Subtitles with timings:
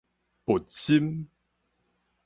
[0.45, 1.29] 佛心